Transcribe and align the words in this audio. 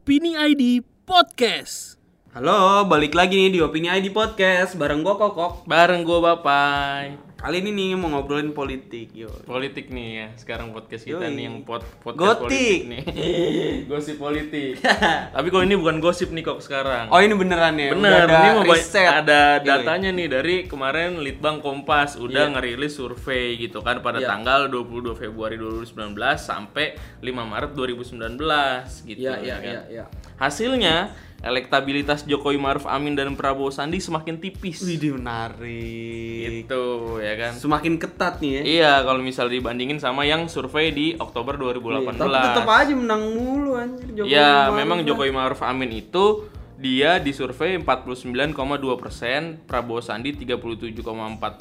Opini 0.00 0.32
ID 0.32 0.80
Podcast. 1.04 2.00
Halo, 2.32 2.88
balik 2.88 3.12
lagi 3.12 3.36
nih 3.36 3.52
di 3.52 3.60
Opini 3.60 3.92
ID 3.92 4.16
Podcast 4.16 4.72
bareng 4.72 5.04
gua 5.04 5.20
Kokok. 5.20 5.68
Bareng 5.68 6.08
gue 6.08 6.18
Bapai. 6.24 7.20
Kali 7.40 7.64
ini 7.64 7.72
nih 7.72 7.96
mau 7.96 8.12
ngobrolin 8.12 8.52
politik, 8.52 9.16
yo. 9.16 9.32
Politik 9.48 9.88
nih 9.88 10.08
ya, 10.12 10.26
sekarang 10.36 10.76
podcast 10.76 11.08
kita 11.08 11.24
Yoi. 11.24 11.32
nih 11.32 11.44
yang 11.48 11.64
pot 11.64 11.80
podcast 11.96 12.44
Gotik. 12.44 12.44
politik 12.44 12.80
nih. 12.84 13.02
gosip 13.90 14.16
politik. 14.20 14.76
Tapi 15.34 15.48
kalau 15.48 15.64
ini 15.64 15.72
bukan 15.72 16.04
gosip 16.04 16.28
nih 16.30 16.44
kok 16.44 16.60
sekarang. 16.60 17.08
Oh, 17.08 17.16
ini 17.16 17.32
beneran 17.32 17.80
ya? 17.80 17.96
Bener, 17.96 18.12
Udah 18.12 18.28
ada 18.28 18.36
ini 18.36 18.48
mau 18.52 18.64
riset. 18.68 19.08
ada 19.08 19.40
Yoi. 19.56 19.64
datanya 19.64 20.10
nih 20.12 20.28
dari 20.28 20.56
kemarin 20.68 21.16
Litbang 21.16 21.64
Kompas 21.64 22.20
udah 22.20 22.44
Iya. 22.44 22.52
ngerilis 22.52 22.92
survei 22.92 23.56
gitu 23.56 23.80
kan 23.80 24.04
pada 24.04 24.20
Iya. 24.20 24.28
tanggal 24.28 24.68
22 24.68 25.16
Februari 25.16 25.56
2019 25.56 26.12
sampai 26.36 26.92
5 27.24 27.48
Maret 27.48 27.72
2019 27.72 29.00
gitu. 29.08 29.16
Iya, 29.16 29.40
iya, 29.40 29.48
ya 29.48 29.56
kan. 29.56 29.64
iya, 29.64 29.80
iya. 29.88 30.04
Hasilnya 30.36 31.16
elektabilitas 31.40 32.28
Jokowi 32.28 32.60
Maruf 32.60 32.84
Amin 32.84 33.16
dan 33.16 33.32
Prabowo 33.32 33.72
Sandi 33.72 33.96
semakin 33.96 34.36
tipis. 34.36 34.84
Widih 34.84 35.16
menarik. 35.16 36.64
Gitu 36.64 36.84
ya 37.20 37.34
kan. 37.40 37.52
Semakin 37.56 37.96
ketat 37.96 38.44
nih 38.44 38.50
ya. 38.52 38.62
Iya, 38.62 38.92
kalau 39.08 39.20
misalnya 39.24 39.56
dibandingin 39.56 39.96
sama 39.96 40.28
yang 40.28 40.46
survei 40.52 40.92
di 40.92 41.16
Oktober 41.16 41.56
2018. 41.56 42.20
Tapi 42.20 42.48
tetap 42.52 42.68
aja 42.68 42.92
menang 42.92 43.22
mulu 43.32 43.72
anjir 43.76 44.08
Jokowi 44.12 44.32
Ya, 44.32 44.68
Maruf 44.68 44.76
memang. 44.76 44.98
Jokowi 45.04 45.32
Maruf 45.32 45.60
Amin 45.64 45.90
itu 45.96 46.44
dia 46.80 47.20
disurvei 47.20 47.76
49,2 47.76 48.56
persen, 48.96 49.60
Prabowo 49.68 50.00
Sandi 50.00 50.32
37,4 50.32 50.96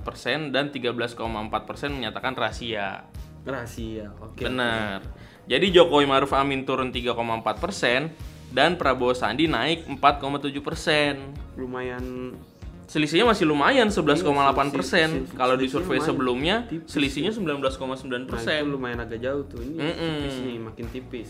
persen 0.03 0.51
dan 0.51 0.71
13,4 0.71 1.67
persen 1.67 1.89
menyatakan 1.95 2.35
rahasia. 2.35 3.07
rahasia. 3.43 4.11
Oke. 4.19 4.47
Benar. 4.47 5.03
Jadi 5.49 5.71
Jokowi 5.71 6.05
Maruf 6.05 6.35
Amin 6.35 6.67
turun 6.67 6.91
3,4 6.91 7.15
persen 7.57 8.11
dan 8.49 8.75
Prabowo 8.75 9.13
Sandi 9.13 9.45
naik 9.45 9.85
4,7 9.85 10.59
persen. 10.59 11.33
Lumayan 11.55 12.33
Selisihnya 12.89 13.21
masih 13.21 13.45
lumayan 13.45 13.93
11,8 13.93 14.25
Iya, 14.25 14.73
persen. 14.73 15.09
Kalau 15.37 15.53
di 15.53 15.69
survei 15.69 16.01
lumayan. 16.01 16.09
sebelumnya 16.09 16.55
Tipis, 16.65 16.89
selisihnya 16.89 17.29
19,9 17.29 18.25
Nah, 18.25 18.33
persen. 18.33 18.65
itu 18.65 18.73
lumayan 18.73 18.99
agak 18.99 19.21
jauh 19.21 19.45
tuh. 19.45 19.61
Ini 19.61 19.77
Mm-mm. 19.77 20.13
tipis 20.17 20.37
nih, 20.41 20.57
makin 20.57 20.85
tipis. 20.89 21.29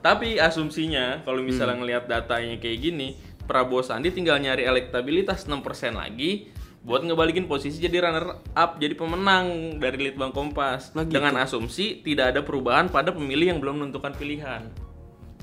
Tapi 0.00 0.40
asumsinya 0.40 1.20
kalau 1.20 1.44
Hmm. 1.44 1.52
misalnya 1.52 1.76
ngelihat 1.76 2.04
datanya 2.08 2.56
kayak 2.56 2.78
gini, 2.80 3.20
Prabowo 3.44 3.84
Sandi 3.84 4.08
tinggal 4.08 4.40
nyari 4.40 4.64
elektabilitas 4.64 5.44
6% 5.44 5.92
lagi 5.92 6.48
buat 6.80 7.00
ngebalikin 7.00 7.44
posisi 7.44 7.76
jadi 7.78 8.00
runner 8.02 8.40
up, 8.50 8.76
jadi 8.76 8.92
pemenang 8.92 9.76
dari 9.76 10.08
Litbang 10.08 10.32
Kompas. 10.32 10.92
Nah, 10.92 11.04
gitu. 11.04 11.16
Dengan 11.16 11.36
asumsi 11.36 12.00
tidak 12.00 12.32
ada 12.32 12.40
perubahan 12.40 12.88
pada 12.88 13.12
pemilih 13.12 13.52
yang 13.52 13.60
belum 13.60 13.76
menentukan 13.78 14.12
pilihan. 14.12 14.72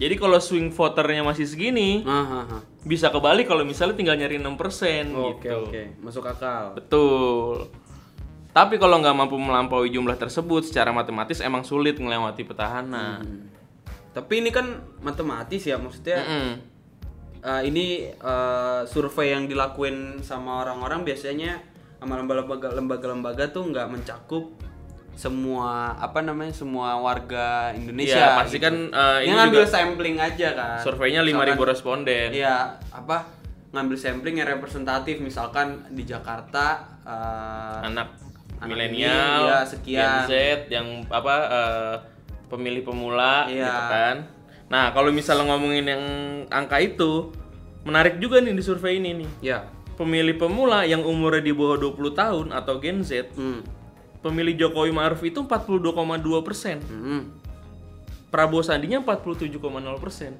Jadi 0.01 0.17
kalau 0.17 0.41
swing 0.41 0.73
voternya 0.73 1.21
masih 1.21 1.45
segini, 1.45 2.01
Ah, 2.01 2.41
ah, 2.41 2.57
ah. 2.57 2.61
bisa 2.81 3.13
kebalik 3.13 3.45
kalau 3.45 3.61
misalnya 3.61 3.93
tinggal 3.93 4.17
nyari 4.17 4.41
6% 4.41 4.49
Oke, 5.13 5.45
gitu. 5.45 5.69
oke. 5.69 5.83
Masuk 6.01 6.25
akal. 6.25 6.73
Betul. 6.73 7.69
Tapi 8.49 8.81
kalau 8.81 8.97
nggak 8.97 9.13
mampu 9.13 9.37
melampaui 9.37 9.93
jumlah 9.93 10.17
tersebut 10.17 10.65
secara 10.65 10.89
matematis 10.89 11.37
emang 11.39 11.61
sulit 11.61 12.01
melewati 12.01 12.41
petahana. 12.41 13.21
Hmm. 13.21 13.45
Tapi 14.11 14.41
ini 14.41 14.49
kan 14.49 14.81
matematis 14.99 15.63
ya 15.63 15.77
maksudnya. 15.77 16.19
Mm-mm. 16.19 16.49
Uh, 17.41 17.61
ini 17.63 18.09
uh, 18.21 18.85
survei 18.85 19.33
yang 19.33 19.45
dilakuin 19.45 20.21
sama 20.21 20.61
orang-orang 20.61 21.01
biasanya 21.01 21.61
sama 21.97 22.17
lembaga- 22.17 22.69
lembaga-lembaga 22.69 23.49
tuh 23.49 23.65
nggak 23.65 23.87
mencakup 23.89 24.49
semua 25.13 25.93
apa 25.93 26.19
namanya 26.19 26.51
semua 26.51 26.97
warga 26.97 27.69
Indonesia. 27.71 28.15
Iya, 28.15 28.37
pasti 28.37 28.57
gitu. 28.57 28.65
kan, 28.65 28.75
uh, 28.89 29.19
ini 29.19 29.31
ngambil 29.31 29.61
juga- 29.61 29.71
sampling 29.71 30.17
aja 30.17 30.47
kan. 30.53 30.77
Surveinya 30.79 31.21
5.000 31.21 31.61
responden. 31.61 32.29
Iya, 32.31 32.57
apa 32.89 33.27
ngambil 33.71 33.95
sampling 33.95 34.35
yang 34.35 34.49
representatif 34.49 35.17
misalkan 35.17 35.87
di 35.89 36.03
Jakarta 36.03 36.75
uh, 37.01 37.79
anak, 37.81 38.19
Anak 38.57 38.67
milenial, 38.67 39.47
ya, 39.47 39.59
sekian. 39.63 40.27
Gen 40.27 40.27
Z 40.27 40.31
yang 40.69 40.87
apa 41.07 41.35
eh, 41.49 41.95
pemilih 42.45 42.83
pemula 42.83 43.47
Iya. 43.47 43.63
gitu 43.63 43.81
kan. 43.87 44.15
Nah, 44.67 44.85
kalau 44.91 45.09
misalnya 45.09 45.49
ngomongin 45.49 45.85
yang 45.85 46.03
angka 46.47 46.77
itu 46.77 47.33
menarik 47.81 48.17
juga 48.17 48.37
nih 48.37 48.53
di 48.53 48.61
survei 48.61 48.97
ini 48.97 49.17
nih. 49.17 49.29
ya. 49.41 49.65
Pemilih 49.91 50.35
pemula 50.35 50.81
yang 50.83 51.01
umurnya 51.01 51.41
di 51.41 51.51
bawah 51.51 51.77
20 51.77 51.93
tahun 52.11 52.47
atau 52.51 52.77
Gen 52.77 53.01
Z, 53.01 53.33
Hmm. 53.33 53.61
Pemilih 54.21 54.53
Jokowi 54.57 54.93
Maruf 54.93 55.21
itu 55.25 55.41
42,2 55.43 56.45
persen. 56.45 56.77
Hmm. 56.85 57.33
Prabowo 58.31 58.63
Sandinya 58.63 59.03
47,0 59.03 59.59
persen. 59.99 60.31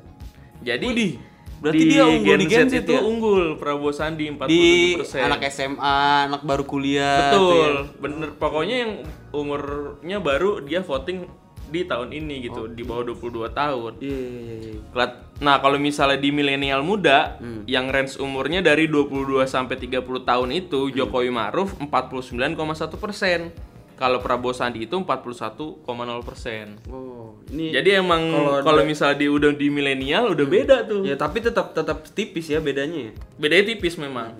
Jadi 0.61 0.85
Widih, 0.87 1.13
berarti 1.59 1.83
dia 1.83 2.03
unggul 2.07 2.37
di 2.37 2.45
Gen 2.47 2.69
Z 2.69 2.85
itu 2.85 2.93
ya? 2.93 3.01
unggul 3.03 3.57
Prabowo 3.57 3.91
Sandi 3.91 4.29
47 4.31 4.47
Di 4.47 4.63
persen. 4.95 5.21
anak 5.27 5.41
SMA, 5.51 5.97
anak 6.29 6.41
baru 6.45 6.63
kuliah 6.63 7.01
ya. 7.01 7.31
Betul, 7.35 7.71
bener. 7.99 8.29
Pokoknya 8.37 8.75
yang 8.87 8.91
umurnya 9.33 10.17
baru 10.21 10.61
dia 10.63 10.79
voting 10.79 11.25
di 11.71 11.81
tahun 11.83 12.11
ini 12.11 12.43
gitu, 12.43 12.67
di 12.67 12.83
bawah 12.83 13.07
22 13.07 13.47
tahun. 13.49 13.97
Iya, 13.97 14.19
iya, 14.19 14.53
iya. 14.61 14.75
Kelat- 14.91 15.19
Nah, 15.39 15.57
kalau 15.57 15.75
misalnya 15.75 16.15
di 16.15 16.29
milenial 16.29 16.79
muda 16.81 17.35
Hmm. 17.35 17.65
yang 17.65 17.87
range 17.87 18.13
umurnya 18.15 18.61
dari 18.61 18.85
22 18.85 19.43
sampai 19.43 19.73
30 19.75 19.97
tahun 20.21 20.53
itu 20.53 20.91
Jokowi 20.91 21.31
Maruf 21.31 21.73
49,1 21.79 22.61
persen. 22.95 23.49
Kalau 23.95 24.17
Prabowo 24.17 24.49
Sandi 24.49 24.81
itu 24.81 24.97
41,0 24.97 25.85
persen. 26.21 26.73
Oh, 26.87 27.37
ini 27.47 27.69
Jadi 27.69 27.89
emang 27.95 28.33
Kalau 28.59 28.81
misalnya 28.81 29.13
di 29.15 29.27
udah 29.27 29.53
di 29.53 29.69
milenial 29.69 30.33
udah 30.33 30.41
beda 30.43 30.77
tuh. 30.83 31.01
ya 31.01 31.13
tapi 31.15 31.37
tetap 31.37 31.71
tetap 31.71 32.01
tipis 32.07 32.45
ya 32.45 32.57
bedanya 32.57 33.09
ya. 33.09 33.11
Bedanya 33.37 33.65
tipis 33.67 33.95
memang. 33.95 34.33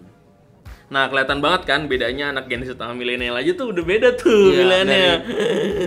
Nah, 0.92 1.08
kelihatan 1.08 1.40
banget 1.40 1.64
kan 1.64 1.88
bedanya 1.88 2.30
anak 2.30 2.46
Gen 2.46 2.62
Z 2.62 2.76
sama 2.76 2.92
milenial 2.92 3.32
aja 3.34 3.56
tuh 3.56 3.72
udah 3.72 3.80
beda 3.82 4.12
tuh 4.14 4.52
Iya, 4.52 4.60
pilihannya. 4.60 5.06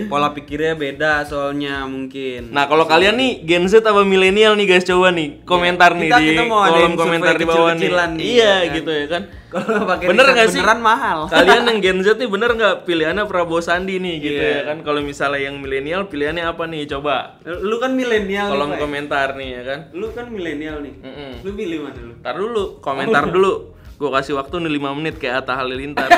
Pola 0.05 0.33
pikirnya 0.33 0.73
beda 0.73 1.21
soalnya 1.23 1.85
mungkin. 1.85 2.49
Nah, 2.49 2.65
kalau 2.65 2.83
kalian 2.83 3.13
nih 3.13 3.45
Gen 3.45 3.69
Z 3.69 3.79
apa 3.79 4.01
milenial 4.01 4.53
nih 4.53 4.65
guys 4.65 4.81
coba 4.81 5.13
nih 5.13 5.45
komentar 5.45 5.93
nih 5.93 6.09
Kita- 6.09 6.17
di 6.19 6.25
kita 6.27 6.43
mau 6.43 6.65
kolom 6.65 6.93
komentar 6.95 7.33
di 7.35 7.45
bawah 7.45 7.71
nih. 7.71 7.89
nih, 7.93 8.25
Iya, 8.33 8.41
ya 8.41 8.57
kan? 8.63 8.75
gitu 8.75 8.91
ya 8.91 9.05
kan. 9.05 9.23
Kalau 9.45 9.85
pakai 9.85 10.05
Bener 10.09 10.25
nggak 10.27 10.47
sih? 10.49 10.57
beneran 10.57 10.81
mahal. 10.81 11.19
Kalian 11.29 11.63
yang 11.63 11.79
Gen 11.79 11.99
Z 12.01 12.17
nih 12.17 12.25
bener 12.27 12.49
nggak 12.51 12.75
pilihannya 12.83 13.23
Prabowo 13.23 13.61
Sandi 13.61 14.01
nih 14.01 14.15
gitu 14.19 14.41
Iya. 14.41 14.51
ya 14.51 14.61
kan? 14.65 14.77
Kalau 14.81 14.99
misalnya 14.99 15.37
yang 15.39 15.61
milenial 15.61 16.09
pilihannya 16.09 16.43
apa 16.43 16.65
nih? 16.65 16.89
Coba 16.89 17.37
Lu 17.45 17.77
kan 17.77 17.93
milenial 17.93 18.49
nih, 18.49 18.51
kolom 18.51 18.69
Pak. 18.71 18.79
komentar 18.81 19.27
nih 19.33 19.49
ya 19.51 19.61
kan. 19.63 19.79
Lu 19.93 20.09
kan 20.09 20.25
milenial 20.27 20.81
nih. 20.81 20.97
Mm-mm. 20.97 21.31
Lu 21.45 21.49
pilih 21.53 21.77
mana 21.79 21.99
lu? 22.01 22.13
Ntar 22.19 22.35
dulu, 22.35 22.63
komentar 22.81 23.29
dulu. 23.29 23.53
Gue 23.95 24.09
kasih 24.09 24.35
waktu 24.35 24.59
nih 24.59 24.71
5 24.75 24.91
menit 24.93 25.15
kayak 25.15 25.35
Atta 25.41 25.55
Halilintar. 25.55 26.09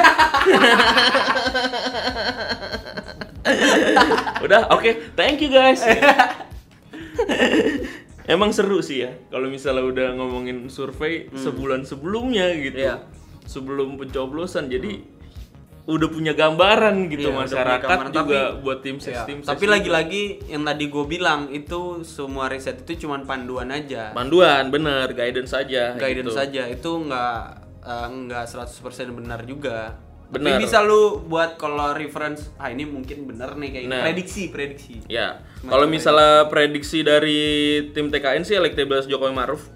Udah, 4.40 4.68
oke. 4.70 5.14
Thank 5.14 5.42
you 5.42 5.50
guys. 5.50 5.82
Emang 8.28 8.52
seru 8.52 8.84
sih 8.84 9.08
ya 9.08 9.16
kalau 9.32 9.48
misalnya 9.48 9.88
udah 9.88 10.20
ngomongin 10.20 10.68
survei 10.68 11.32
sebulan 11.32 11.88
sebelumnya 11.88 12.52
gitu. 12.54 12.76
Hmm. 12.76 12.84
Iya. 12.84 12.96
Sebelum 13.48 13.96
pencoblosan. 13.96 14.68
Jadi 14.68 15.00
udah 15.88 16.10
punya 16.12 16.36
gambaran 16.36 17.08
gitu 17.08 17.32
Iya, 17.32 17.32
udah 17.32 17.40
punya 17.40 17.48
masyarakat 17.48 17.88
gambaran. 17.88 18.12
juga 18.12 18.40
Tapi- 18.44 18.60
buat 18.60 18.80
tim 18.84 18.98
ses 19.00 19.16
Ya, 19.16 19.24
tim 19.24 19.40
tapi 19.40 19.64
lagi-lagi 19.66 20.24
yang 20.46 20.68
tadi 20.68 20.92
gue 20.92 21.06
bilang 21.08 21.48
itu 21.48 22.04
semua 22.04 22.52
riset 22.52 22.84
itu 22.84 23.08
cuma 23.08 23.16
panduan 23.24 23.72
aja. 23.72 24.12
panduan 24.12 24.68
bener 24.68 25.16
guidance 25.16 25.56
saja 25.56 25.96
guidance 25.96 26.28
gitu. 26.28 26.36
saja 26.36 26.68
itu 26.68 26.92
nggak 26.92 27.67
eh, 27.88 28.08
nggak 28.10 28.44
100% 28.46 28.68
benar 29.14 29.42
juga 29.44 29.96
Benar. 30.28 30.60
tapi 30.60 30.62
bisa 30.62 30.84
lu 30.84 31.24
buat 31.24 31.56
kalau 31.56 31.96
reference 31.96 32.52
ah 32.56 32.68
ini 32.68 32.84
mungkin 32.84 33.24
benar 33.26 33.56
nih 33.56 33.70
kayak 33.72 33.88
Nah. 33.88 34.04
prediksi 34.04 34.52
prediksi 34.52 35.00
Ya, 35.08 35.40
kalau 35.64 35.88
misalnya 35.88 36.46
prediksi 36.46 37.00
dari 37.00 37.40
tim 37.92 38.12
TKN 38.12 38.44
sih 38.44 38.54
elektabilitas 38.54 39.08
Jokowi 39.08 39.32
Maruf 39.32 39.72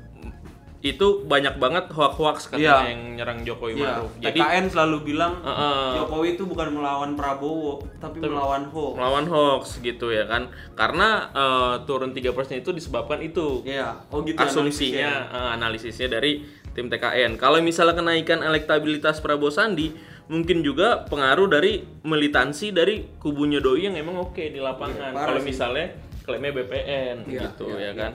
itu 0.82 1.22
banyak 1.24 1.56
banget 1.56 1.94
hoax-hoax 1.94 2.50
katanya 2.50 2.82
Iya. 2.82 2.90
yang 2.90 3.02
nyerang 3.14 3.40
Jokowi 3.46 3.78
ya, 3.78 4.02
Maruf. 4.02 4.12
Jadi 4.18 4.40
TKN 4.42 4.66
selalu 4.68 4.98
bilang 5.06 5.38
Heeh. 5.40 5.94
Jokowi 5.96 6.28
itu 6.34 6.44
bukan 6.44 6.68
melawan 6.74 7.14
Prabowo 7.14 7.86
tapi 8.02 8.18
melawan 8.18 8.66
hoax 8.66 8.98
melawan 8.98 9.26
hoax 9.26 9.64
gitu 9.80 10.10
ya 10.10 10.26
kan. 10.26 10.50
Karena 10.74 11.30
eh, 11.30 11.76
turun 11.86 12.12
3% 12.12 12.34
itu 12.58 12.74
disebabkan 12.74 13.22
itu. 13.22 13.62
Iya, 13.62 13.94
oh 14.10 14.26
gitu 14.26 14.36
Asumsinya, 14.36 15.30
eh, 15.30 15.50
analisisnya 15.54 16.10
dari 16.10 16.42
tim 16.72 16.88
TKN. 16.88 17.36
Kalau 17.36 17.60
misalnya 17.60 17.96
kenaikan 17.98 18.40
elektabilitas 18.44 19.20
Prabowo 19.20 19.52
Sandi, 19.52 19.92
mungkin 20.32 20.64
juga 20.64 21.04
pengaruh 21.12 21.52
dari 21.52 21.84
militansi 22.04 22.72
dari 22.72 23.04
kubunya 23.20 23.60
Doi 23.60 23.92
yang 23.92 23.96
emang 24.00 24.20
oke 24.20 24.40
di 24.40 24.60
lapangan. 24.64 25.12
Parah 25.12 25.36
Kalau 25.36 25.42
misalnya 25.44 25.92
klaimnya 26.24 26.56
BPN 26.56 27.28
Iya, 27.28 27.52
gitu 27.52 27.76
iya, 27.76 27.92
ya 27.92 27.94
kan. 27.98 28.12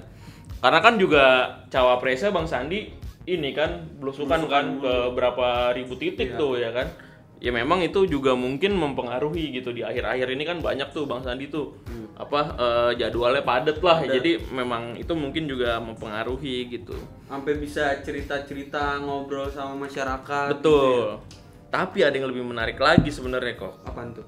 Karena 0.57 0.81
kan 0.81 0.95
juga 0.97 1.25
cawapresnya 1.69 2.33
Bang 2.33 2.49
Sandi 2.49 2.89
ini 3.27 3.51
kan 3.53 3.85
belusukan 4.01 4.47
kan 4.49 4.81
ke 4.81 4.95
berapa 5.13 5.75
ribu 5.77 5.99
titik 6.01 6.33
Iya. 6.35 6.39
tuh 6.41 6.53
ya 6.57 6.71
kan. 6.73 6.89
Ya 7.37 7.53
memang 7.53 7.85
itu 7.85 8.09
juga 8.09 8.33
mungkin 8.33 8.73
mempengaruhi 8.81 9.53
gitu 9.53 9.77
di 9.77 9.85
akhir-akhir 9.85 10.33
ini 10.33 10.49
kan 10.49 10.65
banyak 10.65 10.89
tuh 10.97 11.05
Bang 11.05 11.21
Sandi 11.21 11.53
tuh 11.53 11.77
apa 12.17 12.41
eh, 12.57 12.93
jadwalnya 12.97 13.45
padat 13.45 13.79
lah. 13.85 14.01
Jadi 14.01 14.41
memang 14.49 14.97
itu 14.97 15.13
mungkin 15.13 15.45
juga 15.45 15.77
mempengaruhi 15.79 16.73
gitu. 16.73 16.97
Sampai 17.29 17.61
bisa 17.61 18.01
cerita-cerita 18.01 18.97
ngobrol 19.05 19.53
sama 19.53 19.87
masyarakat 19.87 20.57
betul. 20.57 21.21
tapi 21.69 22.01
ada 22.01 22.15
yang 22.17 22.31
lebih 22.33 22.47
menarik 22.47 22.81
lagi 22.81 23.13
sebenarnya 23.13 23.61
kok. 23.61 23.85
Apaan 23.85 24.17
tuh? 24.17 24.27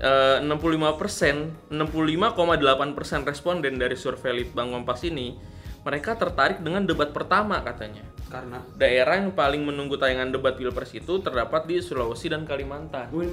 Eh, 0.00 0.38
65%, 0.44 1.72
65,8% 1.72 3.28
responden 3.28 3.76
dari 3.76 3.96
survei 3.96 4.44
Litbang 4.44 4.72
Kompas 4.72 5.04
ini 5.04 5.36
mereka 5.84 6.16
tertarik 6.16 6.60
dengan 6.60 6.84
debat 6.84 7.12
pertama 7.12 7.60
katanya. 7.64 8.04
Karena 8.30 8.62
Daerah 8.72 9.18
yang 9.18 9.30
paling 9.30 9.60
menunggu 9.60 9.94
tayangan 9.94 10.30
debat 10.30 10.54
Pilpres 10.54 10.88
itu 10.92 11.18
terdapat 11.18 11.66
di 11.66 11.78
Sulawesi 11.78 12.26
dan 12.26 12.42
Kalimantan. 12.42 13.10
gue 13.10 13.26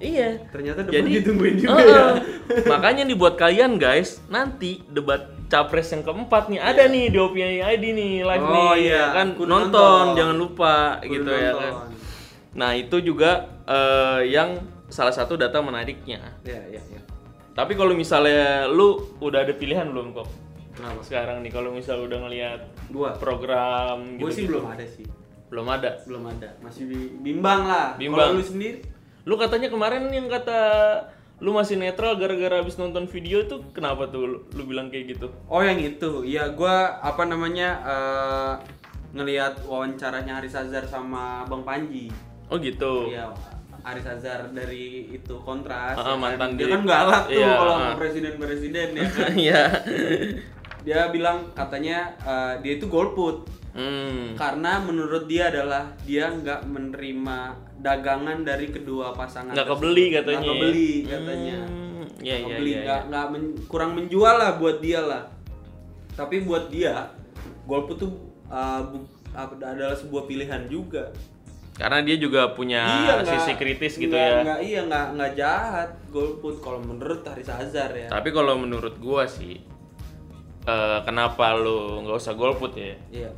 Iya. 0.00 0.40
ternyata 0.48 0.82
debat 0.82 0.94
Jadi 0.94 1.08
ditungguin 1.14 1.54
juga 1.56 1.76
Heeh. 1.76 1.86
ya 1.86 2.04
Makanya 2.72 3.02
nih 3.04 3.14
buat 3.14 3.34
kalian 3.34 3.76
guys, 3.76 4.24
nanti 4.26 4.80
debat 4.86 5.20
capres 5.46 5.92
yang 5.92 6.02
keempat 6.02 6.48
nih 6.48 6.58
ada 6.58 6.84
nih 6.84 7.04
di 7.06 7.18
Opini 7.18 7.60
ID 7.60 7.84
nih 7.92 8.12
live 8.22 8.42
Oh, 8.42 8.50
nih 8.50 8.68
iya. 8.82 8.96
ya 8.98 9.04
kan 9.12 9.26
Kudu 9.32 9.46
nonton, 9.46 9.68
nonton. 9.70 10.06
jangan 10.16 10.36
lupa 10.36 10.74
Kudu 10.98 11.12
gitu 11.14 11.30
ya 11.30 11.52
kan. 11.52 11.72
nonton. 11.74 11.88
Nah, 12.54 12.70
itu 12.72 12.96
juga 13.00 13.30
eh, 13.64 14.20
yang 14.28 14.58
salah 14.86 15.10
satu 15.10 15.34
data 15.34 15.58
menariknya. 15.58 16.40
ya 16.42 16.60
ya 16.68 16.80
ya 16.80 17.00
Tapi 17.52 17.72
kalau 17.72 17.92
misalnya 17.92 18.66
lu 18.66 19.14
udah 19.18 19.42
ada 19.42 19.52
pilihan 19.52 19.86
belum 19.86 20.10
kok? 20.12 20.26
Kenapa 20.74 21.00
Sekarang 21.00 21.40
nih 21.40 21.50
kalau 21.50 21.70
misalnya 21.70 22.04
udah 22.04 22.18
ngelihat 22.20 22.60
gua 22.88 23.10
program 23.14 23.96
gue 24.12 24.26
gitu, 24.26 24.34
sih 24.34 24.44
belum 24.44 24.64
ada 24.66 24.84
sih 24.84 25.06
belum 25.46 25.66
ada. 25.68 25.90
belum 26.02 26.24
ada 26.28 26.48
masih 26.58 26.82
bi- 26.84 27.14
bimbang 27.22 27.62
lah 27.62 27.94
Bimbang. 27.94 28.18
kalau 28.26 28.36
lu 28.36 28.44
sendiri 28.44 28.78
Lu 29.24 29.34
katanya 29.34 29.66
kemarin 29.66 30.04
yang 30.08 30.26
kata 30.26 30.60
lu 31.36 31.50
masih 31.50 31.74
netral 31.74 32.14
gara-gara 32.14 32.58
habis 32.58 32.74
nonton 32.74 33.06
video 33.06 33.40
itu 33.40 33.56
kenapa 33.70 34.06
tuh 34.06 34.22
lu, 34.22 34.38
lu 34.50 34.62
bilang 34.64 34.86
kayak 34.86 35.14
gitu? 35.14 35.32
oh 35.46 35.60
yang 35.60 35.76
itu 35.76 36.22
ya 36.22 36.50
gua 36.50 37.00
apa 37.00 37.24
namanya 37.24 37.68
eh, 37.82 38.52
ngelihat 39.12 39.62
wawancaranya 39.62 40.36
Haris 40.36 40.52
Azhar 40.52 40.84
sama 40.84 41.42
Bang 41.44 41.62
Panji 41.62 42.10
Oh 42.44 42.58
gitu. 42.58 43.08
Iya, 43.08 43.32
Aris 43.82 44.04
Azhar 44.04 44.50
dari 44.50 45.08
itu 45.10 45.34
kontras. 45.40 45.94
Ah, 45.94 46.02
ya 46.02 46.12
kan? 46.12 46.18
mantan 46.18 46.50
dia 46.54 46.66
di- 46.66 46.72
kan 46.72 46.82
galak 46.84 47.22
tuh 47.24 47.32
Iya, 47.34 47.50
kalau 47.54 47.74
sama 47.74 47.92
presiden-presiden 47.96 48.86
ya 48.92 49.04
kan. 49.08 49.32
Iya. 50.84 51.08
Dia 51.08 51.12
bilang 51.12 51.48
katanya 51.50 51.98
eh, 52.20 52.54
dia 52.60 52.72
itu 52.76 52.86
golput 52.86 53.48
hmm. 53.72 54.36
karena 54.36 54.78
menurut 54.78 55.24
dia 55.24 55.48
adalah 55.48 55.96
dia 56.04 56.28
nggak 56.28 56.64
menerima 56.64 57.38
dagangan 57.80 58.40
dari 58.40 58.68
kedua 58.68 59.12
pasangan. 59.12 59.52
Nggak 59.52 59.68
kebeli 59.70 60.04
katanya. 60.10 60.38
Nggak 60.38 60.52
kebeli 60.54 60.90
katanya. 61.04 61.58
Hmm, 61.64 61.82
Iya 62.14 62.36
Nggak 62.36 62.36
iya 62.36 62.36
kebeli, 62.46 62.70
iya. 62.70 62.80
nggak 62.80 63.00
nggak 63.08 63.26
men- 63.28 63.56
kurang 63.64 63.90
menjual 63.94 64.34
lah 64.34 64.50
buat 64.56 64.78
dia 64.78 65.00
lah. 65.00 65.24
Tapi 66.14 66.36
buat 66.40 66.68
dia 66.68 67.10
golput 67.64 67.96
tuh 67.98 68.12
apa- 68.46 69.58
adalah 69.58 69.92
sebuah 69.92 70.24
pilihan 70.24 70.68
juga. 70.68 71.10
Karena 71.74 72.00
dia 72.00 72.14
juga 72.14 72.54
punya 72.54 72.86
nggak- 73.18 73.26
sisi 73.26 73.52
kritis 73.58 73.98
gitu 73.98 74.14
nggak- 74.14 74.30
ya. 74.30 74.40
nggak- 74.46 74.62
iya 74.62 74.80
nggak 74.86 75.06
nggak 75.10 75.32
jahat 75.34 75.90
golput 76.08 76.62
kalau 76.62 76.78
menurut 76.78 77.26
Haris 77.26 77.50
Azhar 77.50 77.90
ya 77.90 78.06
Tapi 78.06 78.30
kalau 78.30 78.54
menurut 78.54 78.94
gua 78.96 79.26
sih 79.26 79.58
eh, 80.64 80.98
kenapa 81.02 81.54
lu 81.54 82.02
nggak 82.02 82.16
usah 82.16 82.32
golput 82.32 82.72
ya? 82.74 82.96
iya 83.10 83.30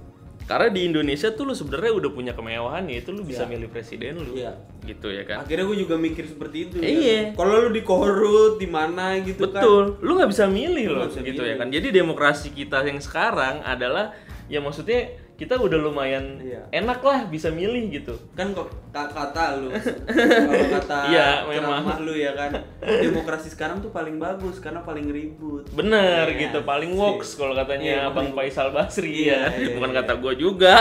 Karena 0.47 0.71
di 0.71 0.87
Indonesia 0.87 1.35
tuh 1.35 1.43
lu 1.43 1.59
sebenarnya 1.59 1.91
udah 1.91 2.11
punya 2.15 2.31
kemewahan 2.31 2.87
ya, 2.87 3.03
itu 3.03 3.11
lu 3.11 3.27
bisa 3.27 3.43
milih 3.45 3.67
presiden 3.67 4.23
lu. 4.23 4.39
Iya. 4.39 4.55
Gitu 4.87 5.11
ya 5.11 5.27
kan. 5.27 5.43
akhirnya 5.43 5.67
gue 5.67 5.79
juga 5.83 5.99
mikir 5.99 6.23
seperti 6.23 6.71
itu 6.71 6.75
ya. 6.79 6.87
Iya. 6.87 7.19
kalau 7.35 7.67
lu 7.67 7.71
dikorut 7.75 8.55
di 8.55 8.71
mana 8.71 9.19
gitu 9.19 9.51
kan 9.51 9.59
Betul, 9.59 9.99
lu 9.99 10.15
nggak 10.15 10.31
bisa 10.31 10.47
milih 10.47 10.87
Lu 10.87 10.95
loh, 11.03 11.07
bisa 11.11 11.19
gitu 11.21 11.43
milih. 11.43 11.51
ya 11.51 11.55
kan. 11.59 11.69
Jadi 11.69 11.89
demokrasi 11.91 12.55
kita 12.55 12.79
yang 12.87 13.03
sekarang 13.03 13.59
adalah 13.61 14.15
ya 14.47 14.63
maksudnya 14.63 15.19
kita 15.37 15.53
udah 15.55 15.77
lumayan 15.79 16.41
Iya. 16.41 16.65
enak 16.75 16.99
lah 16.99 17.25
bisa 17.25 17.49
milih 17.51 17.93
gitu. 17.93 18.17
kan 18.33 18.51
kok 18.51 18.73
ka- 18.89 19.07
kata 19.07 19.61
lu 19.61 19.69
kalau 20.49 20.67
kata 20.73 20.99
Iya, 21.07 21.29
memang. 21.47 21.85
lu 22.01 22.13
ya 22.13 22.33
kan 22.33 22.57
demokrasi 22.81 23.49
sekarang 23.49 23.79
tuh 23.79 23.91
paling 23.91 24.17
bagus 24.17 24.57
karena 24.59 24.81
paling 24.81 25.07
ribut 25.07 25.69
Bener 25.71 26.25
Iya, 26.27 26.41
gitu, 26.43 26.59
paling 26.63 26.89
works 26.91 27.35
kalau 27.35 27.53
katanya 27.53 27.85
Iya, 27.85 28.03
Bang 28.09 28.33
paling- 28.33 28.49
Faisal 28.49 28.73
Basri 28.73 29.29
Iya, 29.29 29.53
ya. 29.53 29.61
iya, 29.61 29.69
Bukan 29.75 29.91
iya. 29.91 29.99
kata 29.99 30.13
gua 30.17 30.33
juga. 30.35 30.75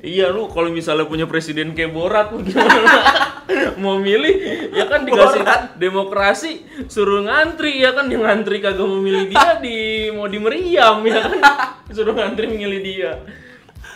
iya 0.00 0.26
lu 0.30 0.46
kalau 0.46 0.70
misalnya 0.70 1.04
punya 1.04 1.26
presiden 1.26 1.72
kayak 1.72 1.90
Borat 1.90 2.30
gimana? 2.32 3.26
Mau 3.80 3.96
milih 3.96 4.34
ya 4.70 4.84
kan 4.84 5.02
dikasih 5.02 5.40
demokrasi 5.78 6.50
suruh 6.86 7.24
ngantri 7.24 7.80
ya 7.80 7.90
kan 7.90 8.04
yang 8.06 8.20
ngantri 8.20 8.60
kagak 8.60 8.84
mau 8.84 9.00
milih 9.00 9.24
dia 9.26 9.56
di 9.56 9.78
mau 10.10 10.28
di 10.28 10.36
meriam 10.36 11.00
ya 11.00 11.16
kan 11.18 11.32
suruh 11.90 12.14
ngantri 12.14 12.46
milih 12.48 12.80
dia. 12.80 13.12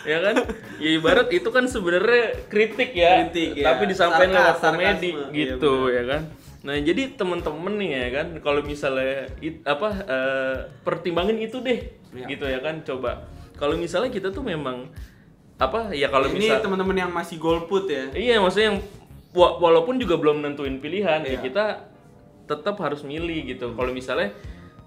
Ya 0.03 0.19
kan? 0.19 0.35
Ya 0.79 0.89
ibarat 0.99 1.31
itu 1.31 1.47
kan 1.47 1.67
sebenarnya 1.67 2.35
kritik 2.47 2.91
ya. 2.91 3.27
Kritik, 3.27 3.59
ya. 3.59 3.71
tapi 3.71 3.83
disampaikan 3.87 4.31
lewat 4.35 4.57
komedi. 4.59 5.11
Iya, 5.11 5.27
gitu 5.31 5.73
ya 5.91 6.03
kan? 6.07 6.21
Nah 6.63 6.75
jadi 6.79 7.11
temen-temen 7.15 7.73
nih 7.75 7.89
ya 7.91 8.07
kan? 8.11 8.27
Kalau 8.39 8.61
misalnya 8.63 9.27
it- 9.39 9.63
apa 9.63 9.89
eh, 10.03 10.55
pertimbangin 10.83 11.39
itu 11.39 11.59
deh 11.59 11.79
Iya. 12.15 12.25
gitu 12.29 12.45
ya 12.47 12.59
kan? 12.59 12.83
Coba. 12.83 13.27
Kalau 13.55 13.75
misalnya 13.75 14.11
kita 14.11 14.31
tuh 14.31 14.43
memang 14.43 14.91
apa 15.55 15.93
ya 15.95 16.09
kalau 16.09 16.27
ini 16.27 16.49
misal 16.49 16.59
teman-teman 16.59 16.97
yang 17.07 17.11
masih 17.13 17.37
golput 17.39 17.87
ya. 17.87 18.11
Iya 18.11 18.39
maksudnya 18.43 18.75
yang 18.75 18.79
wa- 19.31 19.55
walaupun 19.59 19.99
juga 19.99 20.19
belum 20.19 20.43
nentuin 20.43 20.79
pilihan 20.79 21.23
ya 21.23 21.37
Iya. 21.37 21.39
kita 21.39 21.65
tetap 22.43 22.75
harus 22.83 23.07
milih 23.07 23.55
gitu. 23.55 23.71
Kalau 23.71 23.91
misalnya 23.91 24.35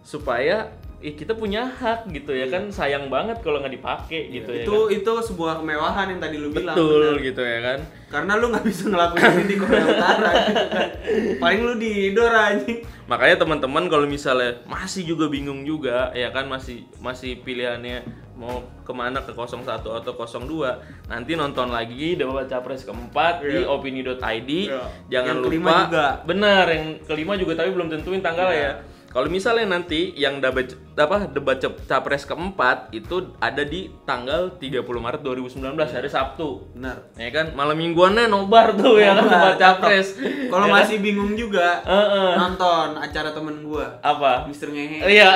supaya 0.05 0.73
ya 0.97 1.13
kita 1.13 1.37
punya 1.37 1.63
hak 1.63 2.09
gitu 2.09 2.33
ya 2.33 2.49
kan 2.49 2.73
sayang 2.73 3.07
banget 3.07 3.45
kalau 3.45 3.61
nggak 3.61 3.77
dipakai 3.77 4.33
gitu 4.33 4.49
ya 4.49 4.57
Iya. 4.57 4.65
itu 4.65 4.77
kan? 4.81 4.97
itu 4.97 5.13
sebuah 5.29 5.53
kemewahan 5.61 6.07
yang 6.09 6.21
tadi 6.21 6.37
lu 6.37 6.49
bilang 6.49 6.73
betul 6.73 7.05
benar. 7.13 7.21
gitu 7.21 7.43
ya 7.43 7.59
kan 7.61 7.79
karena 8.07 8.33
lu 8.35 8.47
nggak 8.49 8.65
bisa 8.65 8.85
ngelakuin 8.89 9.29
ini 9.29 9.45
di 9.45 9.57
Korea 9.57 9.85
Utara 9.93 10.31
gitu 10.43 10.67
kan 10.67 10.89
paling 11.37 11.61
lu 11.63 11.75
di 11.77 11.93
anjing 12.17 12.79
Makanya 13.07 13.39
teman-teman 13.39 13.87
kalau 13.87 14.03
misalnya 14.03 14.67
masih 14.67 15.07
juga 15.07 15.31
bingung 15.31 15.63
juga 15.63 16.11
ya 16.11 16.35
kan 16.35 16.51
masih 16.51 16.83
masih 16.99 17.39
pilihannya 17.39 18.03
mau 18.35 18.59
ke 18.83 18.91
mana 18.91 19.23
ke 19.23 19.31
01 19.31 19.63
atau 19.63 20.13
02 20.13 21.07
nanti 21.07 21.33
nonton 21.33 21.71
lagi 21.71 22.19
debat 22.19 22.45
capres 22.45 22.83
keempat 22.83 23.41
di 23.41 23.63
Iya. 23.63 23.71
opini.id 23.71 24.51
Iya. 24.67 24.83
jangan 25.09 25.35
Yang 25.39 25.45
lupa 25.47 25.75
juga. 25.85 26.07
benar 26.25 26.65
yang 26.67 26.85
kelima 27.05 27.33
juga 27.37 27.53
tapi 27.55 27.71
belum 27.71 27.89
tentuin 27.89 28.19
tanggal 28.19 28.51
Iya. 28.51 28.59
ya 28.59 28.73
kalau 29.17 29.29
misalnya 29.29 29.65
nanti 29.71 30.13
yang 30.13 30.39
debat 30.39 30.69
apa 30.95 31.25
debat 31.27 31.57
cap- 31.57 31.81
capres 31.83 32.23
keempat 32.23 32.93
itu 32.93 33.33
ada 33.39 33.65
di 33.65 33.89
tanggal 34.05 34.53
30 34.55 34.77
Maret 34.85 35.21
2019 35.23 35.57
hari 35.73 36.05
Sabtu 36.07 36.69
benar 36.71 37.09
ya 37.15 37.31
kan 37.31 37.53
malam 37.53 37.73
mingguannya 37.75 38.29
nobar 38.29 38.77
tuh 38.77 38.97
ya 38.97 39.13
kan 39.13 39.25
debat 39.25 39.57
capres 39.57 40.21
kalau 40.47 40.67
Ya 40.67 40.71
kan? 40.71 40.77
masih 40.79 40.97
bingung 40.99 41.33
juga 41.33 41.81
Heeh. 41.83 42.33
nonton 42.35 42.89
acara 42.95 43.33
temen 43.33 43.57
gua 43.63 43.97
apa 44.01 44.45
Mister 44.45 44.69
Ngehe 44.69 45.01
Iya, 45.07 45.29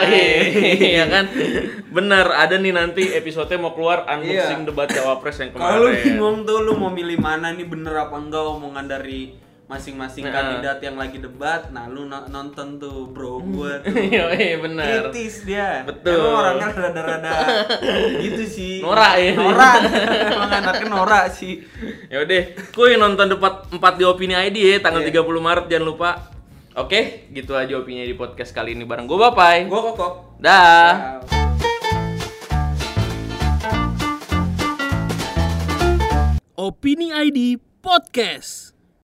iya 0.77 1.05
kan. 1.07 1.25
Benar, 1.91 2.27
ada 2.29 2.55
nih 2.55 2.71
nanti 2.71 3.11
episode 3.11 3.51
mau 3.57 3.73
keluar 3.73 4.05
unboxing 4.05 4.61
Iya. 4.61 4.67
debat 4.67 4.89
cawapres 4.89 5.37
yang 5.39 5.51
kalau 5.53 5.89
kemarin. 5.89 6.05
bingung 6.05 6.37
tuh 6.43 6.59
lu 6.61 6.77
mau 6.77 6.89
milih 6.89 7.17
mana 7.17 7.51
nih 7.51 7.65
bener 7.65 7.97
apa 7.99 8.15
enggak 8.15 8.45
omongan 8.45 8.87
dari 8.87 9.35
masing-masing 9.71 10.27
Nah. 10.27 10.35
kandidat 10.35 10.83
yang 10.83 10.99
lagi 10.99 11.17
debat 11.17 11.71
nah 11.71 11.87
lu 11.87 12.03
no- 12.05 12.27
nonton 12.27 12.77
tuh 12.77 13.07
bro 13.07 13.39
gua 13.41 13.79
tuh 13.81 13.95
Iya, 13.95 14.35
iya 14.35 14.57
benar. 14.59 14.87
kritis 15.07 15.47
dia 15.47 15.87
Betul. 15.87 16.19
emang 16.19 16.35
orangnya 16.37 16.67
rada-rada 16.75 17.33
gitu 18.27 18.43
sih 18.43 18.83
Norak 18.83 19.15
ya. 19.17 19.31
norak 19.33 19.79
emang 20.27 20.51
anaknya 20.53 20.87
norak 20.89 21.25
sih 21.31 21.63
Ya 22.07 22.19
udah, 22.21 22.43
kuy 22.71 22.99
nonton 22.99 23.31
debat 23.31 23.71
4 23.71 23.79
di 23.95 24.05
Opini 24.05 24.35
ID 24.35 24.59
ya 24.59 24.77
tanggal 24.81 25.01
Iya. 25.01 25.23
30 25.23 25.39
Maret 25.41 25.67
jangan 25.69 25.87
lupa. 25.87 26.11
Oke, 26.73 27.27
gitu 27.31 27.55
aja 27.55 27.75
opini 27.75 28.03
di 28.03 28.15
podcast 28.15 28.51
kali 28.51 28.73
ini 28.73 28.83
bareng 28.83 29.05
gue 29.05 29.15
Bapai. 29.17 29.67
gua 29.67 29.81
kokok 29.87 30.13
Dah. 30.39 31.19
Opini 36.57 37.09
ID 37.11 37.57
Podcast. 37.81 38.70